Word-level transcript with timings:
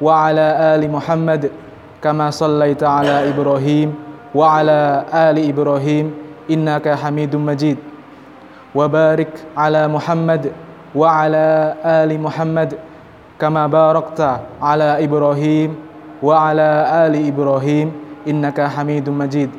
وعلى 0.00 0.46
آل 0.74 0.90
محمد 0.90 1.50
كما 2.02 2.30
صليت 2.30 2.82
على 2.82 3.28
إبراهيم 3.28 3.94
وعلى 4.34 5.04
آل 5.14 5.36
إبراهيم 5.48 6.14
إنك 6.50 6.88
حميد 6.88 7.36
مجيد 7.36 7.78
وبارك 8.74 9.32
على 9.56 9.88
محمد 9.88 10.52
وعلى 10.94 11.74
آل 11.84 12.10
محمد 12.20 12.70
كما 13.40 13.66
باركت 13.66 14.20
على 14.62 15.04
إبراهيم 15.04 15.70
وعلى 16.22 16.68
آل 17.06 17.14
إبراهيم 17.28 17.92
إنك 18.28 18.60
حميد 18.60 19.08
مجيد 19.10 19.50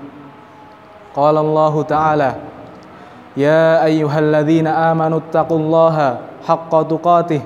قال 1.16 1.38
الله 1.38 1.74
تعالى 1.84 2.32
يا 3.38 3.86
أيها 3.86 4.20
الذين 4.20 4.68
آمنوا 4.68 5.20
اتقوا 5.20 5.60
الله 5.60 6.18
حق 6.48 6.72
تقاته 6.88 7.42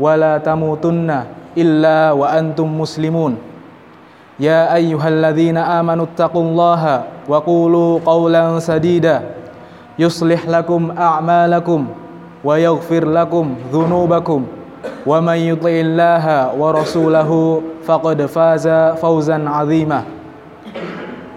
ولا 0.00 0.38
تموتن 0.38 1.10
إلا 1.58 2.12
وأنتم 2.12 2.80
مسلمون 2.80 3.36
يا 4.40 4.74
أيها 4.74 5.08
الذين 5.08 5.56
آمنوا 5.56 6.04
اتقوا 6.04 6.42
الله 6.42 7.02
وقولوا 7.28 8.00
قولا 8.06 8.58
سديدا 8.58 9.22
يصلح 9.98 10.48
لكم 10.48 10.90
أعمالكم 10.98 11.86
ويغفر 12.44 13.04
لكم 13.08 13.54
ذنوبكم 13.72 14.46
ومن 15.06 15.34
يطع 15.36 15.68
الله 15.70 16.54
ورسوله 16.58 17.62
فقد 17.84 18.26
فاز 18.26 18.68
فوزا 19.00 19.48
عظيما 19.48 20.02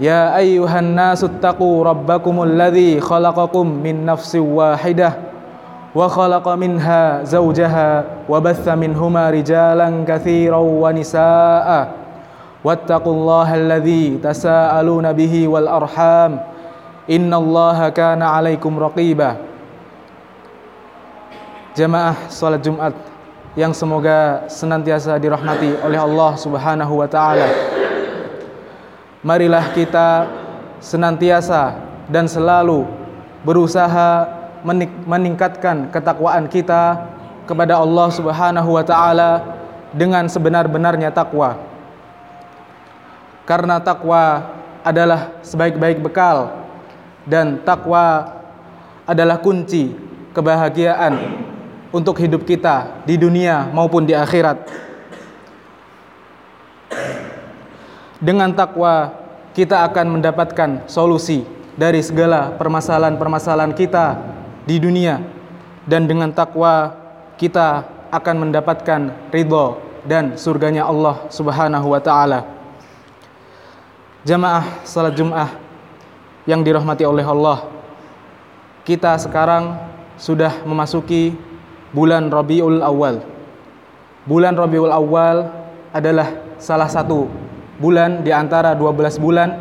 يا 0.02 0.38
أيها 0.38 0.80
الناس 0.80 1.24
اتقوا 1.24 1.84
ربكم 1.84 2.44
الذي 2.44 3.00
خلقكم 3.00 3.68
من 3.84 4.06
نفس 4.06 4.36
واحدة 4.36 5.14
وخلق 5.96 6.48
منها 6.48 7.24
زوجها 7.24 8.04
وبث 8.30 8.66
منهما 8.68 9.30
رجالا 9.30 9.90
كثيرا 10.08 10.58
ونساء 10.58 11.70
واتقوا 12.64 13.14
الله 13.14 13.50
الذي 13.56 14.06
تساءلون 14.24 15.14
به 15.14 15.48
والأرحام 15.48 16.32
إن 17.10 17.34
الله 17.34 17.90
كان 17.90 18.22
عليكم 18.22 18.74
رقيبا 18.80 19.32
Jamaah 21.80 22.28
salat 22.28 22.60
Jumat 22.60 22.92
yang 23.56 23.72
semoga 23.72 24.44
senantiasa 24.52 25.16
dirahmati 25.16 25.80
oleh 25.80 25.96
Allah 25.96 26.36
Subhanahu 26.36 27.00
wa 27.00 27.08
taala. 27.08 27.48
Marilah 29.24 29.64
kita 29.72 30.28
senantiasa 30.84 31.80
dan 32.12 32.28
selalu 32.28 32.84
berusaha 33.48 34.28
meningkatkan 35.05 35.93
ketakwaan 35.93 36.49
kita 36.49 37.05
kepada 37.45 37.77
Allah 37.77 38.09
Subhanahu 38.09 38.81
wa 38.81 38.85
taala 38.85 39.31
dengan 39.93 40.27
sebenar-benarnya 40.27 41.13
takwa. 41.13 41.61
Karena 43.45 43.77
takwa 43.79 44.51
adalah 44.81 45.37
sebaik-baik 45.45 46.01
bekal 46.01 46.65
dan 47.29 47.61
takwa 47.61 48.33
adalah 49.05 49.37
kunci 49.37 49.93
kebahagiaan 50.33 51.45
untuk 51.93 52.17
hidup 52.19 52.43
kita 52.49 53.05
di 53.05 53.21
dunia 53.21 53.69
maupun 53.71 54.09
di 54.09 54.17
akhirat. 54.17 54.65
Dengan 58.19 58.57
takwa 58.57 59.13
kita 59.53 59.85
akan 59.85 60.19
mendapatkan 60.19 60.89
solusi 60.89 61.45
dari 61.77 62.01
segala 62.01 62.57
permasalahan-permasalahan 62.57 63.77
kita 63.77 64.17
di 64.65 64.81
dunia 64.81 65.21
dan 65.85 66.09
dengan 66.09 66.33
takwa 66.33 66.97
kita 67.37 67.85
akan 68.09 68.49
mendapatkan 68.49 69.31
ridho 69.33 69.81
dan 70.05 70.37
surganya 70.37 70.85
Allah 70.89 71.29
Subhanahu 71.33 71.93
wa 71.93 72.01
taala. 72.01 72.45
Jamaah 74.25 74.85
salat 74.89 75.17
Jumat 75.17 75.53
yang 76.49 76.65
dirahmati 76.65 77.05
oleh 77.05 77.25
Allah. 77.25 77.69
Kita 78.85 79.17
sekarang 79.21 79.77
sudah 80.17 80.65
memasuki 80.65 81.37
bulan 81.93 82.29
Rabiul 82.29 82.81
Awal. 82.81 83.21
Bulan 84.25 84.57
Rabiul 84.57 84.93
Awal 84.93 85.49
adalah 85.93 86.57
salah 86.57 86.89
satu 86.89 87.29
bulan 87.77 88.25
di 88.25 88.33
antara 88.33 88.73
12 88.73 89.21
bulan 89.21 89.61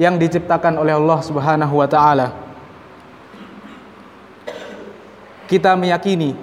yang 0.00 0.16
diciptakan 0.16 0.80
oleh 0.80 0.96
Allah 0.96 1.18
Subhanahu 1.22 1.74
wa 1.78 1.86
taala. 1.86 2.49
Kita 5.50 5.74
meyakini 5.74 6.38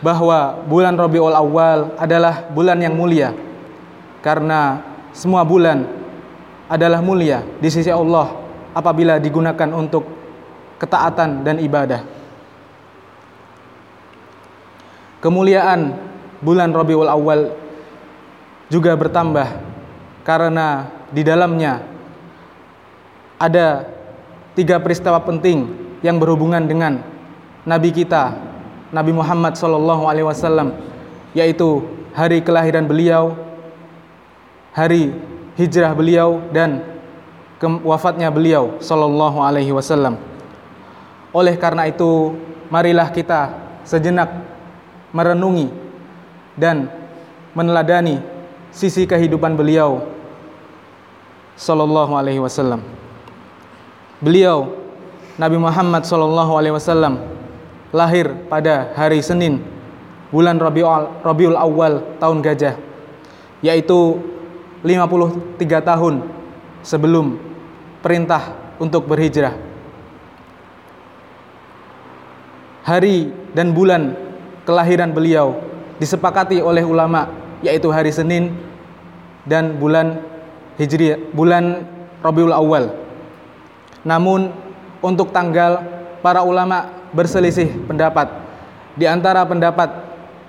bahwa 0.00 0.64
bulan 0.64 0.96
Rabiul 0.96 1.36
Awal 1.36 2.00
adalah 2.00 2.48
bulan 2.48 2.80
yang 2.80 2.96
mulia 2.96 3.36
karena 4.24 4.80
semua 5.12 5.44
bulan 5.44 5.84
adalah 6.64 7.04
mulia 7.04 7.44
di 7.60 7.68
sisi 7.68 7.92
Allah 7.92 8.32
apabila 8.72 9.20
digunakan 9.20 9.68
untuk 9.76 10.08
ketaatan 10.80 11.44
dan 11.44 11.60
ibadah. 11.60 12.00
Kemuliaan 15.20 15.98
bulan 16.40 16.72
Rabiul 16.72 17.10
Awal 17.10 17.52
juga 18.72 18.96
bertambah 18.96 19.48
karena 20.24 20.88
di 21.12 21.20
dalamnya 21.20 21.84
ada 23.36 23.84
tiga 24.56 24.80
peristiwa 24.80 25.20
penting 25.20 25.68
yang 26.00 26.16
berhubungan 26.16 26.64
dengan 26.64 27.17
Nabi 27.64 27.90
kita, 27.90 28.36
Nabi 28.94 29.12
Muhammad 29.14 29.58
SAW, 29.58 30.74
yaitu 31.34 31.82
hari 32.14 32.42
kelahiran 32.42 32.86
beliau, 32.86 33.38
hari 34.74 35.14
hijrah 35.58 35.92
beliau 35.94 36.42
dan 36.54 36.86
wafatnya 37.82 38.30
beliau 38.30 38.78
sallallahu 38.78 39.42
alaihi 39.42 39.74
wasallam. 39.74 40.18
Oleh 41.34 41.58
karena 41.58 41.90
itu, 41.90 42.38
marilah 42.70 43.10
kita 43.10 43.52
sejenak 43.84 44.30
merenungi 45.12 45.68
dan 46.56 46.88
meneladani 47.52 48.22
sisi 48.70 49.04
kehidupan 49.04 49.56
beliau 49.58 50.04
sallallahu 51.58 52.14
alaihi 52.14 52.38
wasallam. 52.38 52.80
Beliau 54.22 54.74
Nabi 55.38 55.58
Muhammad 55.58 56.02
sallallahu 56.06 56.52
alaihi 56.58 56.74
wasallam 56.74 57.37
lahir 57.94 58.32
pada 58.52 58.92
hari 58.92 59.24
Senin 59.24 59.64
bulan 60.28 60.60
Rabiul 60.60 61.24
Rabiul 61.24 61.56
Awal 61.56 62.04
tahun 62.20 62.44
gajah 62.44 62.76
yaitu 63.64 64.20
53 64.84 65.58
tahun 65.82 66.14
sebelum 66.86 67.34
perintah 67.98 68.54
untuk 68.78 69.10
berhijrah. 69.10 69.58
Hari 72.86 73.34
dan 73.52 73.74
bulan 73.74 74.16
kelahiran 74.64 75.12
beliau 75.12 75.60
disepakati 75.98 76.62
oleh 76.62 76.86
ulama 76.86 77.28
yaitu 77.60 77.90
hari 77.90 78.14
Senin 78.14 78.54
dan 79.44 79.76
bulan 79.76 80.22
Hijriah, 80.78 81.18
bulan 81.34 81.84
Rabiul 82.22 82.54
Awal. 82.54 82.94
Namun 84.06 84.54
untuk 85.02 85.34
tanggal 85.34 85.82
para 86.22 86.46
ulama 86.46 86.97
berselisih 87.12 87.88
pendapat. 87.88 88.28
Di 88.98 89.06
antara 89.06 89.46
pendapat 89.46 89.88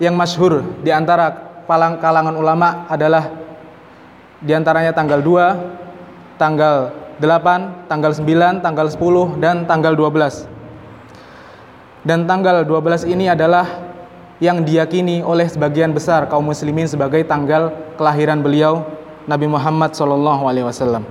yang 0.02 0.16
masyhur 0.16 0.64
di 0.82 0.90
antara 0.90 1.64
kalangan 2.02 2.34
ulama 2.34 2.88
adalah 2.90 3.30
di 4.40 4.56
antaranya 4.56 4.96
tanggal 4.96 5.20
2, 5.22 6.40
tanggal 6.40 6.96
8, 7.20 7.92
tanggal 7.92 8.12
9, 8.16 8.64
tanggal 8.64 8.88
10, 8.88 9.44
dan 9.44 9.68
tanggal 9.68 9.94
12. 9.94 10.48
Dan 12.08 12.24
tanggal 12.24 12.64
12 12.64 13.04
ini 13.12 13.28
adalah 13.28 13.68
yang 14.40 14.64
diyakini 14.64 15.20
oleh 15.20 15.52
sebagian 15.52 15.92
besar 15.92 16.32
kaum 16.32 16.48
muslimin 16.48 16.88
sebagai 16.88 17.28
tanggal 17.28 17.76
kelahiran 18.00 18.40
beliau 18.40 18.88
Nabi 19.28 19.52
Muhammad 19.52 19.92
SAW. 19.92 21.04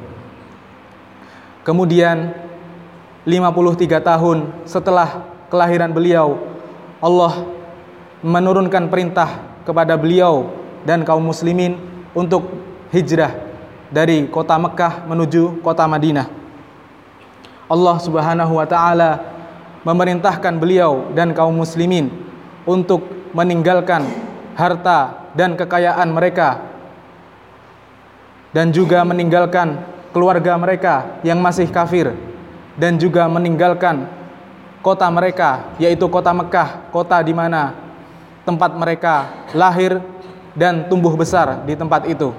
Kemudian 1.61 2.33
53 3.29 4.01
tahun 4.01 4.39
setelah 4.65 5.38
kelahiran 5.49 5.93
beliau 5.93 6.39
Allah 7.01 7.45
menurunkan 8.25 8.89
perintah 8.89 9.61
kepada 9.65 9.95
beliau 9.95 10.49
dan 10.85 11.05
kaum 11.05 11.23
muslimin 11.23 11.77
untuk 12.17 12.49
hijrah 12.91 13.35
dari 13.89 14.29
kota 14.29 14.57
Mekah 14.57 15.09
menuju 15.09 15.61
kota 15.65 15.89
Madinah. 15.89 16.29
Allah 17.69 17.97
Subhanahu 18.01 18.57
wa 18.57 18.67
taala 18.69 19.21
memerintahkan 19.85 20.57
beliau 20.57 21.13
dan 21.13 21.37
kaum 21.37 21.53
muslimin 21.53 22.11
untuk 22.65 23.05
meninggalkan 23.37 24.05
harta 24.57 25.31
dan 25.37 25.55
kekayaan 25.55 26.09
mereka 26.11 26.65
dan 28.51 28.73
juga 28.73 29.05
meninggalkan 29.05 29.79
keluarga 30.11 30.57
mereka 30.57 31.21
yang 31.23 31.39
masih 31.39 31.69
kafir 31.69 32.11
dan 32.75 32.97
juga 32.97 33.29
meninggalkan 33.29 34.18
kota 34.83 35.07
mereka 35.11 35.75
yaitu 35.77 36.07
kota 36.07 36.31
Mekah, 36.31 36.91
kota 36.95 37.19
di 37.23 37.35
mana 37.35 37.75
tempat 38.47 38.73
mereka 38.75 39.47
lahir 39.53 40.01
dan 40.57 40.89
tumbuh 40.89 41.13
besar 41.15 41.63
di 41.69 41.77
tempat 41.77 42.09
itu. 42.09 42.33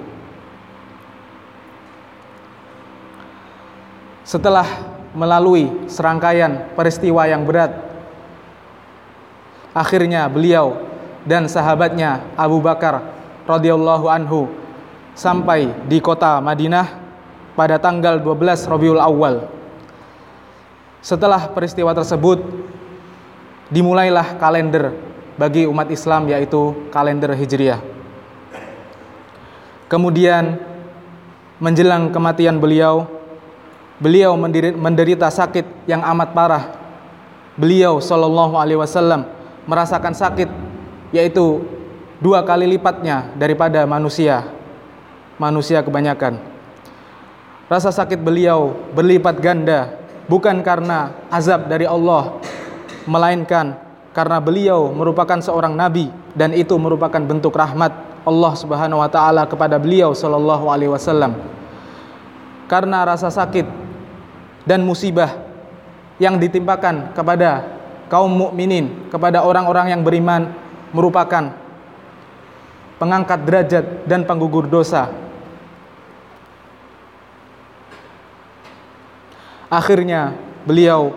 Setelah 4.26 4.66
melalui 5.10 5.90
serangkaian 5.90 6.70
peristiwa 6.78 7.26
yang 7.26 7.42
berat, 7.42 7.74
akhirnya 9.74 10.26
beliau 10.30 10.86
dan 11.26 11.50
sahabatnya 11.50 12.22
Abu 12.38 12.62
Bakar 12.62 13.02
radhiyallahu 13.46 14.06
anhu 14.06 14.46
sampai 15.18 15.74
di 15.90 15.98
kota 15.98 16.38
Madinah 16.38 16.86
pada 17.58 17.76
tanggal 17.82 18.22
12 18.22 18.70
Rabiul 18.70 19.02
Awal. 19.02 19.59
Setelah 21.00 21.48
peristiwa 21.56 21.96
tersebut 21.96 22.44
dimulailah 23.72 24.36
kalender 24.36 24.92
bagi 25.40 25.64
umat 25.64 25.88
Islam 25.88 26.28
yaitu 26.28 26.76
kalender 26.92 27.32
Hijriah. 27.32 27.80
Kemudian 29.88 30.60
menjelang 31.56 32.12
kematian 32.12 32.60
beliau, 32.60 33.08
beliau 33.96 34.36
menderita 34.76 35.32
sakit 35.32 35.88
yang 35.88 36.04
amat 36.14 36.36
parah. 36.36 36.64
Beliau 37.56 38.00
Shallallahu 38.00 38.56
Alaihi 38.56 38.80
Wasallam 38.80 39.28
merasakan 39.68 40.16
sakit 40.16 40.48
yaitu 41.12 41.64
dua 42.20 42.44
kali 42.44 42.64
lipatnya 42.64 43.32
daripada 43.36 43.84
manusia, 43.88 44.46
manusia 45.40 45.80
kebanyakan. 45.84 46.40
Rasa 47.68 47.92
sakit 47.92 48.18
beliau 48.20 48.74
berlipat 48.92 49.38
ganda 49.38 49.99
bukan 50.30 50.62
karena 50.62 51.26
azab 51.26 51.66
dari 51.66 51.90
Allah, 51.90 52.38
melainkan 53.10 53.74
karena 54.14 54.38
beliau 54.38 54.94
merupakan 54.94 55.42
seorang 55.42 55.74
nabi 55.74 56.06
dan 56.38 56.54
itu 56.54 56.78
merupakan 56.78 57.18
bentuk 57.18 57.50
rahmat 57.50 57.90
Allah 58.22 58.52
Subhanahu 58.54 59.02
wa 59.02 59.10
taala 59.10 59.42
kepada 59.50 59.74
beliau 59.82 60.14
sallallahu 60.14 60.70
alaihi 60.70 60.94
wasallam. 60.94 61.34
Karena 62.70 63.02
rasa 63.02 63.26
sakit 63.34 63.66
dan 64.62 64.86
musibah 64.86 65.34
yang 66.22 66.38
ditimpakan 66.38 67.10
kepada 67.10 67.66
kaum 68.06 68.30
mukminin, 68.30 69.10
kepada 69.10 69.42
orang-orang 69.42 69.90
yang 69.90 70.02
beriman 70.06 70.54
merupakan 70.94 71.50
pengangkat 73.02 73.40
derajat 73.42 73.84
dan 74.06 74.22
penggugur 74.22 74.70
dosa. 74.70 75.10
Akhirnya 79.70 80.34
beliau 80.66 81.14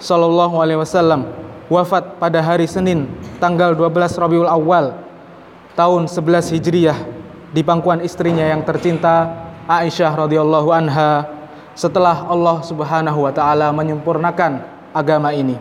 sallallahu 0.00 0.56
alaihi 0.56 0.80
wasallam 0.80 1.28
wafat 1.68 2.16
pada 2.16 2.40
hari 2.40 2.64
Senin 2.64 3.04
tanggal 3.36 3.76
12 3.76 3.92
Rabiul 4.16 4.48
Awal 4.48 4.96
tahun 5.76 6.08
11 6.08 6.56
Hijriyah 6.56 6.98
di 7.52 7.60
pangkuan 7.60 8.00
istrinya 8.00 8.48
yang 8.48 8.64
tercinta 8.64 9.44
Aisyah 9.68 10.26
radhiyallahu 10.26 10.72
anha 10.72 11.28
setelah 11.76 12.24
Allah 12.24 12.64
Subhanahu 12.64 13.28
wa 13.28 13.32
taala 13.36 13.68
menyempurnakan 13.74 14.64
agama 14.96 15.36
ini. 15.36 15.60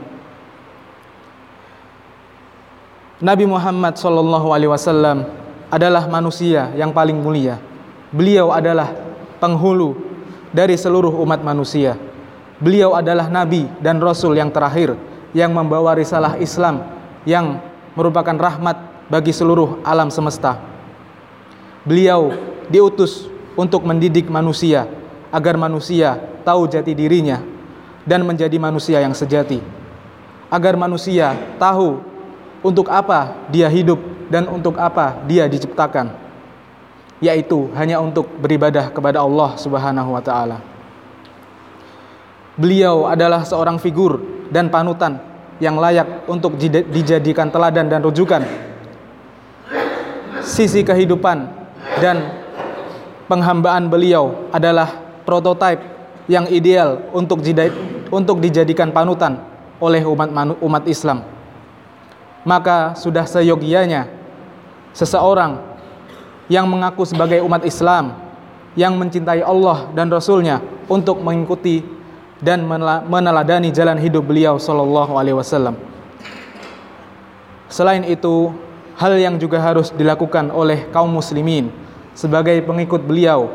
Nabi 3.24 3.48
Muhammad 3.48 4.00
sallallahu 4.00 4.52
alaihi 4.52 4.72
wasallam 4.72 5.28
adalah 5.72 6.08
manusia 6.08 6.72
yang 6.76 6.96
paling 6.96 7.20
mulia. 7.20 7.60
Beliau 8.14 8.52
adalah 8.54 8.94
penghulu 9.44 9.98
dari 10.54 10.78
seluruh 10.78 11.12
umat 11.24 11.42
manusia. 11.42 11.98
Beliau 12.64 12.96
adalah 12.96 13.28
nabi 13.28 13.68
dan 13.84 14.00
rasul 14.00 14.40
yang 14.40 14.48
terakhir 14.48 14.96
yang 15.36 15.52
membawa 15.52 15.92
risalah 16.00 16.40
Islam 16.40 16.80
yang 17.28 17.60
merupakan 17.92 18.32
rahmat 18.40 18.80
bagi 19.12 19.36
seluruh 19.36 19.84
alam 19.84 20.08
semesta. 20.08 20.64
Beliau 21.84 22.32
diutus 22.72 23.28
untuk 23.60 23.84
mendidik 23.84 24.32
manusia 24.32 24.88
agar 25.28 25.60
manusia 25.60 26.16
tahu 26.48 26.64
jati 26.72 26.96
dirinya 26.96 27.44
dan 28.08 28.24
menjadi 28.24 28.56
manusia 28.56 29.04
yang 29.04 29.12
sejati. 29.12 29.60
Agar 30.48 30.80
manusia 30.80 31.36
tahu 31.60 32.00
untuk 32.64 32.88
apa 32.88 33.36
dia 33.52 33.68
hidup 33.68 34.00
dan 34.32 34.48
untuk 34.48 34.80
apa 34.80 35.20
dia 35.28 35.52
diciptakan. 35.52 36.16
Yaitu 37.20 37.68
hanya 37.76 38.00
untuk 38.00 38.24
beribadah 38.40 38.88
kepada 38.88 39.20
Allah 39.20 39.60
Subhanahu 39.60 40.16
wa 40.16 40.24
taala. 40.24 40.73
Beliau 42.54 43.10
adalah 43.10 43.42
seorang 43.42 43.82
figur 43.82 44.22
dan 44.54 44.70
panutan 44.70 45.18
yang 45.58 45.78
layak 45.78 46.30
untuk 46.30 46.54
dijadikan 46.94 47.50
teladan 47.50 47.90
dan 47.90 48.06
rujukan. 48.06 48.46
Sisi 50.44 50.86
kehidupan 50.86 51.50
dan 51.98 52.46
penghambaan 53.26 53.90
beliau 53.90 54.52
adalah 54.54 54.92
prototipe 55.26 55.82
yang 56.30 56.46
ideal 56.52 57.02
untuk 57.16 57.42
untuk 58.14 58.38
dijadikan 58.38 58.94
panutan 58.94 59.40
oleh 59.82 60.06
umat 60.06 60.30
umat 60.62 60.84
Islam. 60.86 61.26
Maka 62.44 62.94
sudah 62.94 63.24
seyogianya 63.26 64.06
seseorang 64.94 65.58
yang 66.52 66.68
mengaku 66.68 67.08
sebagai 67.08 67.40
umat 67.42 67.64
Islam 67.64 68.14
yang 68.78 69.00
mencintai 69.00 69.42
Allah 69.42 69.90
dan 69.96 70.12
Rasulnya 70.12 70.60
untuk 70.92 71.24
mengikuti 71.24 72.03
dan 72.44 72.68
meneladani 73.08 73.72
jalan 73.72 73.96
hidup 73.96 74.28
beliau 74.28 74.60
sallallahu 74.60 75.16
alaihi 75.16 75.40
wasallam. 75.40 75.80
Selain 77.72 78.04
itu, 78.04 78.52
hal 79.00 79.16
yang 79.16 79.40
juga 79.40 79.64
harus 79.64 79.90
dilakukan 79.96 80.52
oleh 80.52 80.86
kaum 80.92 81.10
muslimin 81.10 81.72
sebagai 82.14 82.60
pengikut 82.68 83.02
beliau 83.02 83.50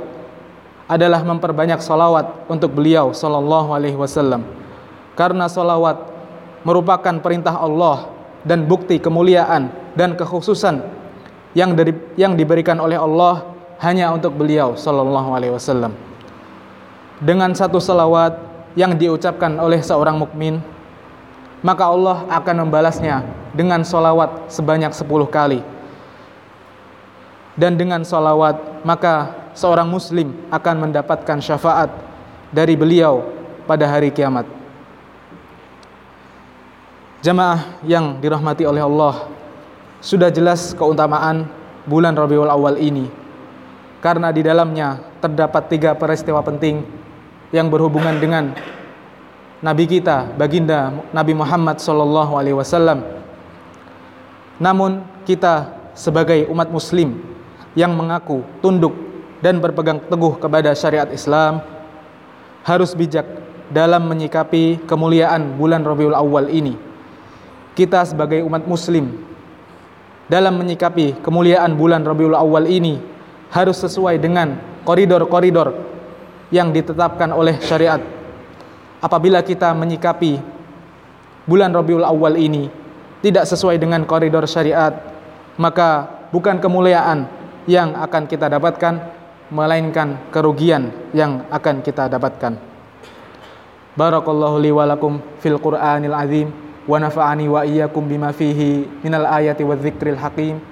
adalah 0.88 1.20
memperbanyak 1.20 1.84
salawat 1.84 2.48
untuk 2.48 2.72
beliau 2.72 3.12
sallallahu 3.12 3.76
alaihi 3.76 3.94
wasallam. 3.94 4.42
Karena 5.12 5.46
salawat 5.46 6.00
merupakan 6.64 7.20
perintah 7.20 7.60
Allah 7.60 8.08
dan 8.42 8.64
bukti 8.64 8.96
kemuliaan 8.96 9.68
dan 9.92 10.16
kekhususan 10.16 10.80
yang 11.52 11.76
dari 11.76 11.92
yang 12.16 12.34
diberikan 12.34 12.80
oleh 12.80 12.96
Allah 12.96 13.52
hanya 13.84 14.10
untuk 14.16 14.32
beliau 14.34 14.74
sallallahu 14.74 15.30
alaihi 15.36 15.52
wasallam. 15.52 15.92
Dengan 17.20 17.52
satu 17.52 17.76
salawat 17.82 18.47
yang 18.78 18.94
diucapkan 18.94 19.58
oleh 19.58 19.82
seorang 19.82 20.14
mukmin, 20.14 20.62
maka 21.66 21.90
Allah 21.90 22.22
akan 22.30 22.62
membalasnya 22.62 23.26
dengan 23.50 23.82
solawat 23.82 24.46
sebanyak 24.46 24.94
10 24.94 25.26
kali. 25.26 25.66
Dan 27.58 27.74
dengan 27.74 28.06
solawat, 28.06 28.86
maka 28.86 29.34
seorang 29.50 29.90
muslim 29.90 30.30
akan 30.54 30.86
mendapatkan 30.86 31.42
syafaat 31.42 31.90
dari 32.54 32.78
beliau 32.78 33.26
pada 33.66 33.90
hari 33.90 34.14
kiamat. 34.14 34.46
Jamaah 37.18 37.82
yang 37.82 38.22
dirahmati 38.22 38.62
oleh 38.62 38.78
Allah, 38.78 39.26
sudah 39.98 40.30
jelas 40.30 40.70
keutamaan 40.70 41.50
bulan 41.82 42.14
Rabiul 42.14 42.46
Awal 42.46 42.78
ini. 42.78 43.10
Karena 43.98 44.30
di 44.30 44.46
dalamnya 44.46 45.02
terdapat 45.18 45.66
tiga 45.66 45.98
peristiwa 45.98 46.38
penting 46.46 46.97
yang 47.54 47.72
berhubungan 47.72 48.16
dengan 48.20 48.52
Nabi 49.58 49.90
kita, 49.90 50.38
baginda 50.38 50.94
Nabi 51.10 51.34
Muhammad 51.34 51.82
sallallahu 51.82 52.38
alaihi 52.38 52.54
wasallam. 52.54 53.02
Namun 54.62 55.02
kita 55.26 55.74
sebagai 55.98 56.46
umat 56.50 56.70
muslim 56.70 57.18
yang 57.74 57.94
mengaku 57.94 58.46
tunduk 58.62 58.94
dan 59.42 59.58
berpegang 59.58 60.02
teguh 60.06 60.38
kepada 60.38 60.74
syariat 60.74 61.10
Islam 61.10 61.62
harus 62.62 62.94
bijak 62.94 63.26
dalam 63.70 64.06
menyikapi 64.06 64.82
kemuliaan 64.86 65.58
bulan 65.58 65.82
Rabiul 65.82 66.14
Awal 66.14 66.50
ini. 66.50 66.74
Kita 67.74 68.02
sebagai 68.02 68.42
umat 68.42 68.66
muslim 68.66 69.14
dalam 70.26 70.58
menyikapi 70.58 71.22
kemuliaan 71.22 71.74
bulan 71.74 72.04
Rabiul 72.04 72.34
Awal 72.34 72.68
ini 72.68 72.98
harus 73.48 73.80
sesuai 73.80 74.20
dengan 74.20 74.60
koridor-koridor 74.84 75.87
yang 76.48 76.72
ditetapkan 76.72 77.32
oleh 77.32 77.60
syariat. 77.60 78.00
Apabila 78.98 79.44
kita 79.44 79.70
menyikapi 79.76 80.40
bulan 81.46 81.70
Rabiul 81.70 82.02
Awal 82.02 82.36
ini 82.40 82.66
tidak 83.22 83.46
sesuai 83.46 83.78
dengan 83.78 84.02
koridor 84.08 84.46
syariat, 84.50 84.94
maka 85.58 86.06
bukan 86.30 86.58
kemuliaan 86.58 87.28
yang 87.68 87.94
akan 87.94 88.24
kita 88.26 88.48
dapatkan 88.48 88.94
melainkan 89.48 90.28
kerugian 90.28 90.92
yang 91.16 91.44
akan 91.48 91.80
kita 91.80 92.08
dapatkan. 92.08 92.56
Barakallahu 93.98 94.56
li 94.62 94.70
wa 94.70 94.84
lakum 94.86 95.18
fil 95.42 95.58
Qur'anil 95.58 96.14
azim 96.14 96.48
wa 96.86 96.96
nafa'ani 97.02 97.46
wa 97.50 97.66
iyyakum 97.66 98.06
bima 98.06 98.30
fihi 98.30 98.86
minal 99.02 99.26
ayati 99.26 99.66
wa 99.66 99.74
dzikril 99.74 100.16
hakim. 100.16 100.62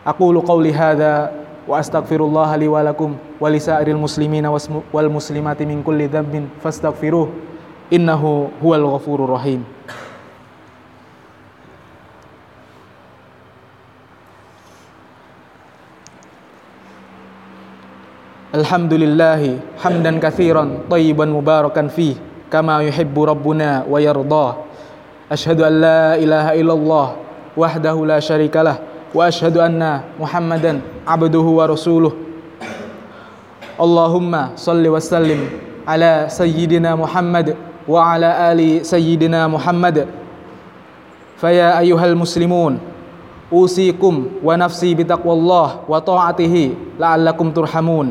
Aqulu 0.00 0.40
qawli 0.40 0.72
hadza 0.72 1.39
وأستغفر 1.68 2.20
الله 2.20 2.56
لي 2.56 2.68
ولكم 2.68 3.10
ولسائر 3.40 3.88
المسلمين 3.88 4.46
والمسلمات 4.92 5.60
من 5.62 5.82
كل 5.82 6.00
ذنب 6.08 6.48
فاستغفروه. 6.64 7.28
إنه 7.92 8.22
هو 8.64 8.74
الغفور 8.74 9.24
الرحيم. 9.24 9.64
الحمد 18.50 18.92
لله 18.94 19.42
حمدا 19.78 20.18
كثيرا 20.18 20.90
طيبا 20.90 21.24
مباركا 21.24 21.86
فيه 21.86 22.14
كما 22.50 22.82
يحب 22.82 23.14
ربنا 23.14 23.86
ويرضاه. 23.86 24.52
أشهد 25.30 25.62
أن 25.62 25.74
لا 25.80 26.18
إله 26.18 26.46
إلا 26.58 26.74
الله 26.74 27.06
وحده 27.54 27.96
لا 28.06 28.18
شريك 28.18 28.56
له 28.58 28.89
وأشهد 29.15 29.57
أن 29.57 30.01
محمدا 30.19 30.81
عبده 31.07 31.39
ورسوله 31.39 32.11
اللهم 33.81 34.33
صل 34.55 34.83
وسلم 34.87 35.39
على 35.87 36.25
سيدنا 36.29 36.95
محمد 36.95 37.55
وعلى 37.87 38.51
آل 38.51 38.85
سيدنا 38.85 39.47
محمد 39.47 40.07
فيا 41.37 41.79
أيها 41.79 42.05
المسلمون 42.05 42.79
أوصيكم 43.53 44.13
ونفسي 44.43 44.95
بتقوى 44.95 45.33
الله 45.33 45.67
وطاعته 45.89 46.55
لعلكم 46.99 47.51
ترحمون 47.51 48.07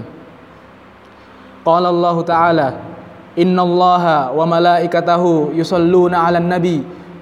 قال 1.64 1.84
الله 1.86 2.16
تعالى 2.22 2.68
إن 3.38 3.56
الله 3.60 4.32
وملائكته 4.32 5.48
يصلون 5.54 6.14
على 6.14 6.38
النبي 6.38 6.82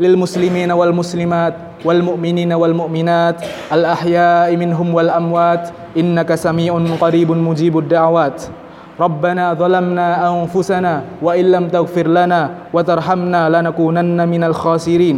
للمسلمين 0.00 0.72
والمسلمات 0.72 1.54
والمؤمنين 1.84 2.52
والمؤمنات 2.52 3.36
الأحياء 3.72 4.56
منهم 4.56 4.94
والأموات 4.94 5.68
إنك 5.96 6.34
سميع 6.34 6.72
قريب 7.00 7.30
مجيب 7.32 7.78
الدعوات. 7.78 8.42
ربنا 9.00 9.54
ظلمنا 9.54 10.08
أنفسنا 10.32 11.22
وإن 11.22 11.44
لم 11.52 11.64
تغفر 11.68 12.06
لنا 12.08 12.72
وترحمنا 12.72 13.42
لنكونن 13.48 14.28
من 14.28 14.44
الخاسرين. 14.44 15.16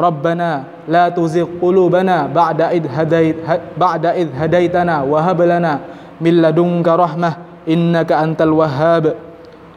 ربنا 0.00 0.62
لا 0.88 1.08
تزغ 1.08 1.58
قلوبنا 1.62 2.26
بعد 2.30 2.60
إذ, 2.62 2.86
هديت 2.86 3.36
بعد 3.78 4.06
إذ 4.06 4.28
هديتنا 4.38 5.02
وهب 5.02 5.42
لنا 5.42 5.78
من 6.20 6.42
لدنك 6.42 6.88
رحمة 6.88 7.32
إنك 7.68 8.12
أنت 8.12 8.42
الوهاب. 8.42 9.14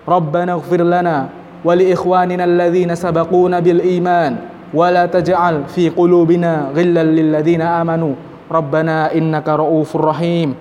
ربنا 0.08 0.52
اغفر 0.54 0.82
لنا 0.82 1.41
ولإخواننا 1.66 2.44
الذين 2.44 2.96
سبقونا 2.96 3.60
بالإيمان 3.60 4.38
ولا 4.74 5.06
تجعل 5.06 5.64
في 5.68 5.90
قلوبنا 5.90 6.72
غلا 6.76 7.04
للذين 7.04 7.62
آمنوا. 7.62 8.14
ربنا 8.52 9.16
إنك 9.16 9.48
رؤوف 9.50 9.96
رحيم. 9.96 10.56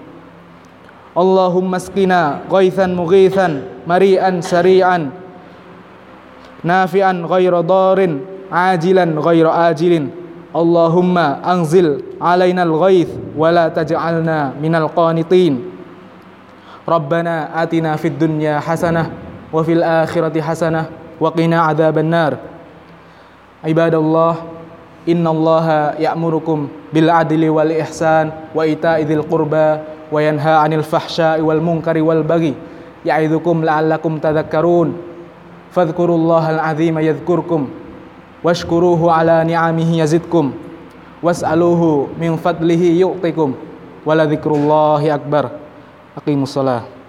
اللهم 1.19 1.75
اسقنا 1.75 2.51
غيثا 2.53 2.87
مغيثا 2.87 3.63
مريئا 3.87 4.41
سريعا 4.41 5.11
نافعا 6.65 7.13
غير 7.13 7.61
ضار 7.61 7.99
عاجلا 8.53 9.05
غير 9.05 9.47
آجل. 9.51 9.95
اللهم 10.57 11.17
أنزل 11.19 12.03
علينا 12.21 12.63
الغيث 12.63 13.11
ولا 13.39 13.69
تجعلنا 13.69 14.53
من 14.63 14.75
القانطين. 14.75 15.55
ربنا 16.89 17.63
آتنا 17.63 17.97
في 17.97 18.09
الدنيا 18.09 18.59
حسنة 18.59 19.30
وفي 19.53 19.73
الآخرة 19.73 20.41
حسنة 20.41 20.87
وقنا 21.21 21.61
عذاب 21.61 21.99
النار. 21.99 22.37
عباد 23.65 23.95
الله 23.95 24.37
إن 25.09 25.27
الله 25.27 25.67
يأمركم 25.99 26.69
بالعدل 26.93 27.51
والإحسان 27.51 28.33
وإيتاء 28.55 29.03
ذي 29.03 29.15
القربى 29.15 29.79
وينهى 30.13 30.53
عن 30.53 30.73
الفحشاء 30.73 31.41
والمنكر 31.41 32.03
والبغي 32.03 32.55
يعظكم 33.07 33.65
لعلكم 33.65 34.19
تذكرون. 34.19 34.89
فاذكروا 35.71 36.17
الله 36.17 36.51
العظيم 36.51 36.99
يذكركم 36.99 37.69
واشكروه 38.45 39.13
على 39.13 39.45
نعمه 39.45 39.99
يزدكم 39.99 40.53
واسألوه 41.23 42.09
من 42.21 42.37
فضله 42.37 42.83
يعطكم 42.83 43.55
ولذكر 44.07 44.51
الله 44.51 45.15
أكبر. 45.15 45.45
أقيموا 46.19 46.43
الصلاة. 46.43 47.00